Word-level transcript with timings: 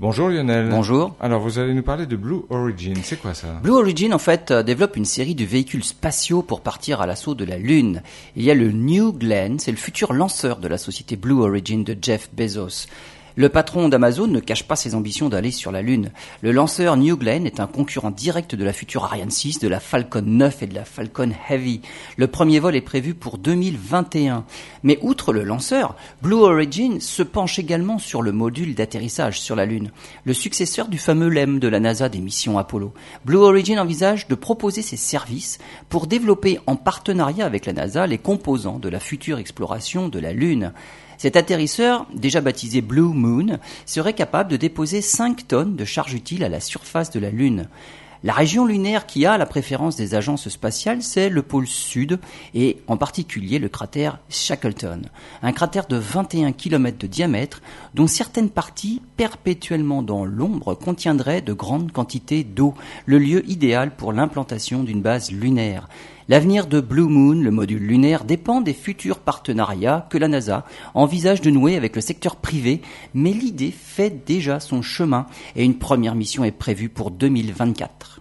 Bonjour 0.00 0.28
Lionel. 0.28 0.68
Bonjour. 0.68 1.16
Alors 1.18 1.40
vous 1.40 1.58
allez 1.58 1.74
nous 1.74 1.82
parler 1.82 2.06
de 2.06 2.14
Blue 2.14 2.42
Origin, 2.50 2.94
c'est 3.02 3.20
quoi 3.20 3.34
ça? 3.34 3.48
Blue 3.64 3.72
Origin 3.72 4.14
en 4.14 4.18
fait 4.18 4.52
euh, 4.52 4.62
développe 4.62 4.94
une 4.94 5.04
série 5.04 5.34
de 5.34 5.44
véhicules 5.44 5.82
spatiaux 5.82 6.42
pour 6.42 6.60
partir 6.60 7.00
à 7.00 7.06
l'assaut 7.06 7.34
de 7.34 7.44
la 7.44 7.58
Lune. 7.58 8.02
Il 8.36 8.44
y 8.44 8.50
a 8.52 8.54
le 8.54 8.70
New 8.70 9.12
Glenn, 9.12 9.58
c'est 9.58 9.72
le 9.72 9.76
futur 9.76 10.12
lanceur 10.12 10.58
de 10.58 10.68
la 10.68 10.78
société 10.78 11.16
Blue 11.16 11.40
Origin 11.40 11.82
de 11.82 11.96
Jeff 12.00 12.30
Bezos. 12.32 12.86
Le 13.38 13.48
patron 13.48 13.88
d'Amazon 13.88 14.26
ne 14.26 14.40
cache 14.40 14.64
pas 14.64 14.74
ses 14.74 14.96
ambitions 14.96 15.28
d'aller 15.28 15.52
sur 15.52 15.70
la 15.70 15.80
Lune. 15.80 16.10
Le 16.42 16.50
lanceur 16.50 16.96
New 16.96 17.16
Glenn 17.16 17.46
est 17.46 17.60
un 17.60 17.68
concurrent 17.68 18.10
direct 18.10 18.56
de 18.56 18.64
la 18.64 18.72
future 18.72 19.04
Ariane 19.04 19.30
6, 19.30 19.60
de 19.60 19.68
la 19.68 19.78
Falcon 19.78 20.24
9 20.26 20.64
et 20.64 20.66
de 20.66 20.74
la 20.74 20.84
Falcon 20.84 21.30
Heavy. 21.48 21.80
Le 22.16 22.26
premier 22.26 22.58
vol 22.58 22.74
est 22.74 22.80
prévu 22.80 23.14
pour 23.14 23.38
2021. 23.38 24.44
Mais 24.82 24.98
outre 25.02 25.32
le 25.32 25.44
lanceur, 25.44 25.94
Blue 26.20 26.34
Origin 26.34 26.98
se 26.98 27.22
penche 27.22 27.60
également 27.60 28.00
sur 28.00 28.22
le 28.22 28.32
module 28.32 28.74
d'atterrissage 28.74 29.40
sur 29.40 29.54
la 29.54 29.66
Lune, 29.66 29.92
le 30.24 30.34
successeur 30.34 30.88
du 30.88 30.98
fameux 30.98 31.28
LEM 31.28 31.60
de 31.60 31.68
la 31.68 31.78
NASA 31.78 32.08
des 32.08 32.18
missions 32.18 32.58
Apollo. 32.58 32.92
Blue 33.24 33.38
Origin 33.38 33.78
envisage 33.78 34.26
de 34.26 34.34
proposer 34.34 34.82
ses 34.82 34.96
services 34.96 35.58
pour 35.88 36.08
développer 36.08 36.58
en 36.66 36.74
partenariat 36.74 37.46
avec 37.46 37.66
la 37.66 37.72
NASA 37.72 38.04
les 38.08 38.18
composants 38.18 38.80
de 38.80 38.88
la 38.88 38.98
future 38.98 39.38
exploration 39.38 40.08
de 40.08 40.18
la 40.18 40.32
Lune. 40.32 40.72
Cet 41.18 41.34
atterrisseur, 41.34 42.06
déjà 42.14 42.40
baptisé 42.40 42.80
Blue 42.80 43.02
Moon, 43.02 43.58
serait 43.86 44.14
capable 44.14 44.52
de 44.52 44.56
déposer 44.56 45.02
5 45.02 45.48
tonnes 45.48 45.74
de 45.74 45.84
charge 45.84 46.14
utile 46.14 46.44
à 46.44 46.48
la 46.48 46.60
surface 46.60 47.10
de 47.10 47.18
la 47.18 47.30
Lune. 47.30 47.68
La 48.24 48.32
région 48.32 48.66
lunaire 48.66 49.06
qui 49.06 49.26
a 49.26 49.36
la 49.36 49.46
préférence 49.46 49.96
des 49.96 50.14
agences 50.14 50.48
spatiales, 50.48 51.02
c'est 51.02 51.28
le 51.28 51.42
pôle 51.42 51.66
sud 51.66 52.20
et 52.54 52.78
en 52.86 52.96
particulier 52.96 53.58
le 53.58 53.68
cratère 53.68 54.18
Shackleton, 54.28 55.02
un 55.42 55.52
cratère 55.52 55.86
de 55.86 55.96
21 55.96 56.52
km 56.52 56.98
de 56.98 57.06
diamètre 57.06 57.62
dont 57.94 58.08
certaines 58.08 58.50
parties 58.50 59.02
perpétuellement 59.16 60.02
dans 60.02 60.24
l'ombre 60.24 60.74
contiendraient 60.74 61.42
de 61.42 61.52
grandes 61.52 61.92
quantités 61.92 62.42
d'eau, 62.42 62.74
le 63.06 63.18
lieu 63.18 63.48
idéal 63.48 63.94
pour 63.94 64.12
l'implantation 64.12 64.82
d'une 64.82 65.02
base 65.02 65.30
lunaire. 65.30 65.88
L'avenir 66.30 66.66
de 66.66 66.82
Blue 66.82 67.08
Moon, 67.08 67.40
le 67.40 67.50
module 67.50 67.82
lunaire, 67.82 68.24
dépend 68.24 68.60
des 68.60 68.74
futurs 68.74 69.18
partenariats 69.18 70.06
que 70.10 70.18
la 70.18 70.28
NASA 70.28 70.66
envisage 70.92 71.40
de 71.40 71.50
nouer 71.50 71.74
avec 71.74 71.96
le 71.96 72.02
secteur 72.02 72.36
privé, 72.36 72.82
mais 73.14 73.32
l'idée 73.32 73.70
fait 73.70 74.26
déjà 74.26 74.60
son 74.60 74.82
chemin 74.82 75.26
et 75.56 75.64
une 75.64 75.78
première 75.78 76.14
mission 76.14 76.44
est 76.44 76.52
prévue 76.52 76.90
pour 76.90 77.10
2024. 77.10 78.20